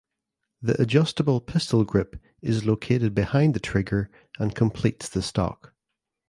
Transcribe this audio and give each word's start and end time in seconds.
The 0.63 0.81
adjustable 0.81 1.39
pistol 1.41 1.85
grip 1.85 2.19
is 2.41 2.65
located 2.65 3.13
behind 3.13 3.53
the 3.53 3.59
trigger 3.59 4.09
and 4.39 4.55
completes 4.55 5.07
the 5.07 5.21
stock. 5.21 5.75